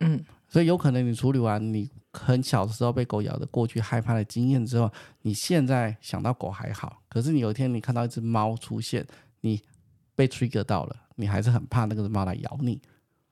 [0.00, 4.90] 嗯，所以有可能你处理完你很小的时候被狗咬的过去害怕的经验之后，
[5.22, 9.06] 你现在想到狗还好，可是你有一天你看到一只猫出现，
[9.42, 9.60] 你
[10.14, 12.80] 被 trigger 到了，你还是很怕那个猫来咬你。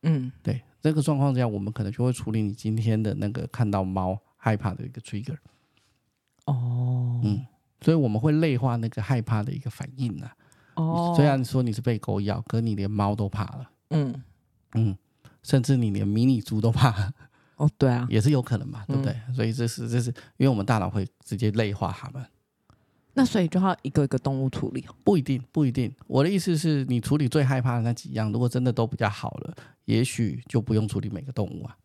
[0.02, 5.36] 嗯，对，这个状况之下，我们可能就会处理你今天的那个看到猫害怕的一个 trigger。
[6.44, 7.46] 哦，嗯。
[7.82, 10.36] 所以我们会内化那个害怕的一个反应呢、啊。
[10.74, 13.70] 哦，虽然说你是被狗咬，可你连猫都怕了。
[13.90, 14.22] 嗯
[14.74, 14.96] 嗯，
[15.42, 17.12] 甚至你连迷你猪都怕。
[17.56, 19.14] 哦，对啊，也是有可能嘛，对不对？
[19.28, 22.24] 嗯、所以这是这是因为我们大脑会直接内化它们。
[23.14, 24.86] 那所以就要一个一个动物处理？
[25.04, 25.94] 不一定，不一定。
[26.06, 31.76] 我的意思是你处理最害怕的那几样，如果真的都比较好了，也许就不用处理每个动物啊。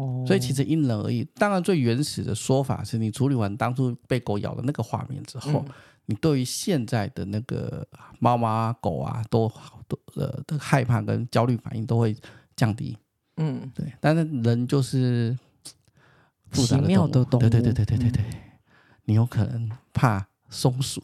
[0.00, 1.22] 哦，所以其实因人而异。
[1.34, 5.72] 当然，最原始的说法是你处理完当初被狗咬的那个画面之后，嗯、
[6.06, 7.86] 你对于现在的那个
[8.18, 12.16] 猫猫啊、狗啊，都好多呃的害怕跟焦虑反应都会
[12.56, 12.96] 降低。
[13.36, 13.92] 嗯，对。
[14.00, 15.36] 但是人就是
[16.50, 16.84] 复杂的
[17.24, 18.34] 动物，对对对对对对对，嗯、
[19.04, 21.02] 你有可能怕松鼠。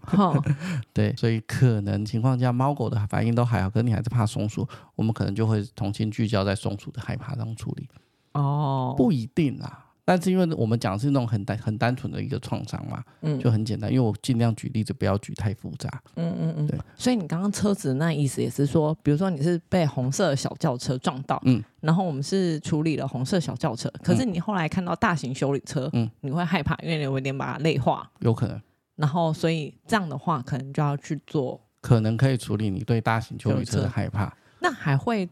[0.00, 0.34] 好，
[0.92, 7.88] 对，所以可能情况下猫狗的反应都还好，可是你还是怕松鼠，我们可能就会重新聚焦在松鼠的害怕当中处理。
[8.34, 9.80] 哦，不一定啦。
[10.06, 13.90] 但是因为我们讲的是那种很单很单纯的一个创伤嘛，嗯，就很简单。
[13.90, 15.88] 因为我尽量举例子，不要举太复杂。
[16.16, 16.78] 嗯嗯嗯，对。
[16.94, 28.60] 所以你刚刚车子那意思也是说，比如说你是被红色小轿车撞到，嗯，然后我们是处理了红色小轿车，可是你后来看到大型修理车，嗯，你会害怕，因为你有点把它类化，有可能。
[28.96, 34.36] 然后所以这样的话，可能就要去做，可能可以处理你对大型修理车的害怕。
[34.60, 35.26] 那还会。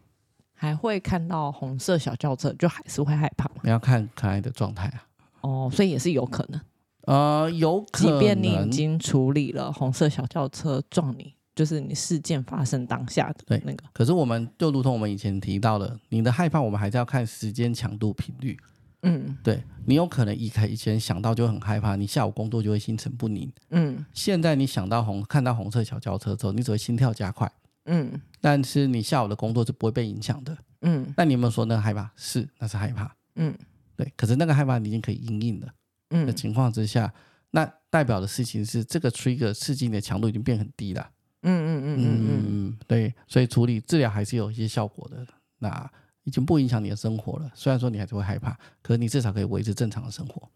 [0.63, 3.55] 还会看到红色小轿车，就还是会害怕吗？
[3.63, 5.03] 你要看可爱的状态啊。
[5.41, 6.61] 哦，所以也是有可能。
[7.01, 8.13] 呃，有可能。
[8.13, 13.73] 即便你已经处理了红色小轿车撞你，就是你事件发生当下的那个。
[13.73, 18.57] 对，可是我们就如同我们以前提到的，你的害怕，我们还是要看时间、强度、频率。
[19.01, 23.51] 嗯，对，你有可能一开以前想到就很害怕，你下午工作就会心神不宁。
[23.71, 27.51] 嗯，现在你想到红看到红色小轿车之后，你只会心跳加快。
[27.87, 30.57] 嗯，但是你下午的工作是不会被影响的。
[30.81, 32.11] 嗯，那你有没有说那个害怕？
[32.17, 33.15] 是，那是害怕。
[33.35, 33.57] 嗯，
[33.95, 34.11] 对。
[34.17, 35.73] 可是那个害怕你已经可以应应了。
[36.09, 37.13] 嗯，的情况之下，
[37.51, 41.09] 那代表的事情是这个 trigger 刺激的强度已经变很低了。
[41.43, 43.15] 嗯嗯嗯嗯嗯，对。
[43.29, 45.25] 所以处理治疗还是有一些效果的。
[45.59, 45.89] 那
[46.25, 47.49] 已经不影响你的生活了。
[47.55, 48.51] 虽然说你还是会害怕，
[48.81, 50.51] 可是你至少可以维持正常的生活，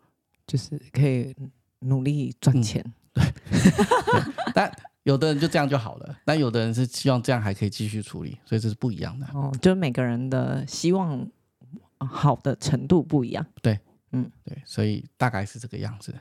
[0.45, 1.33] 就是可以
[1.79, 2.83] 努力赚钱。
[3.13, 3.23] 对，
[4.53, 4.69] 但。
[5.07, 9.25] 有的人就这样就好了，但有的人是希望这样还可以继续处理，所以这是不一样的。
[9.33, 11.25] 哦，就是每个人的希望
[11.99, 13.45] 好的程度不一样。
[13.61, 13.79] 对，
[14.11, 16.13] 嗯，对，所以大概是这个样子。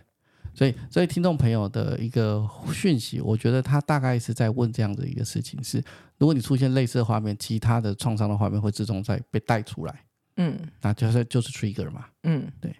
[0.54, 5.82] 所以，所以听众朋友的一个讯息，我觉得他大概是在问这样的一个事情：是
[6.16, 10.04] 如果你出现类似的画面，其他的创伤的画面会自动在被带出来。
[10.36, 12.06] 嗯，那就是就是 trigger 嘛。
[12.22, 12.72] 嗯，对。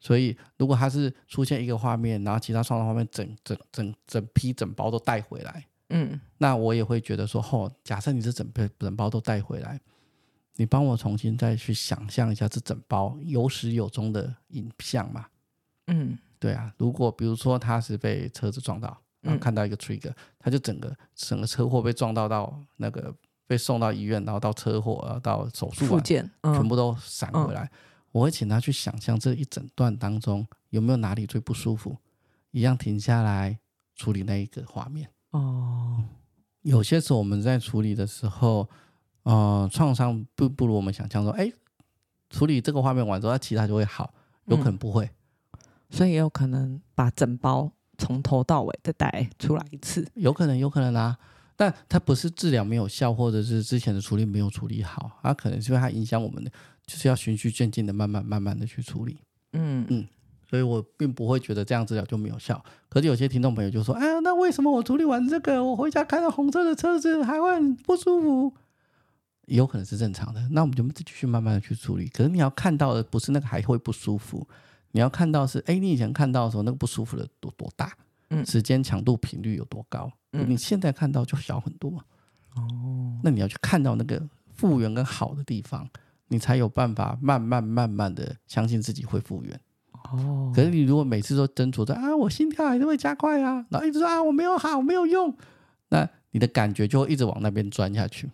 [0.00, 9.80] 所以，如果他是出现一个画面，然后其他创伤画面整整整整批整包都带回来，嗯，那我也会觉得说，哦，假设你是整批整包都带回来，
[10.54, 15.26] 你帮我重新再去想象一下这整包有始有终的影像嘛？
[15.88, 16.72] 嗯，对啊。
[16.78, 23.12] 如果比如说他是被车子撞到，然后看到一个 trigger，他就整个整个车祸被撞到到那个
[23.48, 27.64] 被送到医院，然后到车祸，然后到手术复健，嗯，全部都闪回来。
[27.64, 27.70] 嗯
[28.10, 31.96] 我会请他去想象这一整段当中有没有哪里最不舒服，
[32.50, 33.58] 一样停下来
[33.94, 35.08] 处理那一个画面。
[35.30, 36.02] 哦，
[36.62, 38.68] 有些时候我们在处理的时候，
[39.24, 41.52] 呃，创伤不不如我们想象说，哎，
[42.30, 44.12] 处理这个画面完之后，其他就会好，
[44.46, 45.04] 有可能不会，
[45.52, 45.58] 嗯，
[45.90, 51.18] 所以也有可能把整包从头到尾再带出来一次，有可能，有可能啊。
[51.56, 56.50] 但它不是治疗没有效，或者是之前的处理没有处理好，它可能是因为它影响我们的。
[56.88, 59.18] 就是要循序渐进的，慢慢慢慢的去处理。
[59.52, 60.08] 嗯嗯，
[60.48, 62.64] 所以我并不会觉得这样治疗就没有效。
[62.88, 68.54] 可是有些听众朋友就说：“哎呀，那为什么我处理完这个，我回家看到红色的车子还会很不舒服？”
[69.46, 70.48] 有可能是正常的。
[70.50, 72.08] 那我们就继续慢慢的去处理。
[72.08, 74.46] 可是你要看到的不是那个还会不舒服，
[74.92, 77.92] 你要看到是：哎，你以前看到的时候那个不舒服的多多大？
[78.30, 80.10] 嗯，时间、强度、频率有多高？
[80.32, 81.90] 嗯，你现在看到就小很多。
[82.56, 84.22] 哦，那你要去看到那个
[84.54, 85.88] 复原跟好的地方。
[86.28, 89.60] 你才有办法慢慢慢慢的相信自己会复原。
[90.10, 95.36] 哦，可是你如果每次都斟酌着啊，我心跳还是会加快啊，然后一直说啊，我没有好，没有用，
[95.88, 98.30] 那你的感觉就会一直往那边钻下去。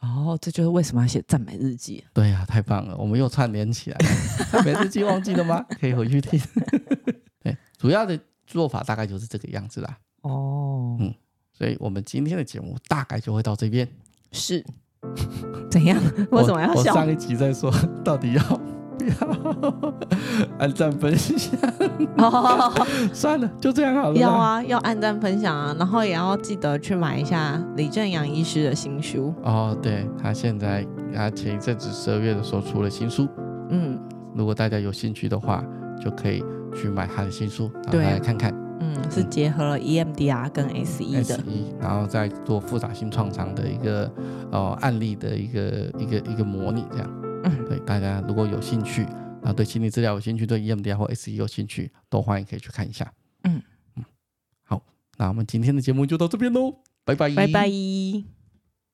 [0.00, 2.04] 哦，这就是为什么要写赞美日记。
[2.12, 4.06] 对呀、啊，太棒了，我们又串联起来了。
[4.52, 5.64] 赞美日记忘记了吗？
[5.80, 6.38] 可以回去听。
[7.40, 9.98] 对，主要的做法大概就是这个样子啦。
[10.20, 11.14] 哦，嗯，
[11.52, 13.88] 所以我们今天的节目大概就会到这边。
[14.32, 14.62] 是。
[15.70, 15.98] 怎样？
[16.30, 16.92] 我怎么要笑？
[16.92, 17.72] 我上一集在说，
[18.04, 18.42] 到底要
[18.98, 19.94] 不要
[20.58, 21.58] 按赞分享？
[23.12, 24.16] 算了，就这样好了。
[24.16, 29.34] 要啊，要按赞分享啊，然后也要记得去买一下李正阳医师的新书。
[29.42, 33.28] 哦，对，他现在他前一阵子十二月的时候出了新书。
[33.70, 33.98] 嗯，
[34.34, 35.64] 如果大家有兴趣的话，
[36.00, 36.42] 就可以
[36.74, 38.54] 去买他的新书，然后来看看。
[38.80, 41.42] 嗯，是结合了 EMDR 跟 SE 的，SE，
[41.80, 44.10] 然后再做复杂性创伤的一个
[44.50, 47.22] 呃案例的一个一个一个模拟，这样。
[47.44, 49.02] 嗯，对，大家如果有兴趣，
[49.42, 53.12] 然后对心理治疗有兴趣，对 EMDR 或 SE 有兴趣，都欢迎可以去看一下。
[53.42, 53.62] 嗯
[53.96, 54.04] 嗯，
[54.64, 54.82] 好，
[55.18, 58.43] 那我们今天的节目就到这边喽，拜拜，拜拜。